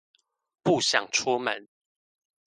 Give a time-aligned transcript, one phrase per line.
[0.63, 1.67] 不想出門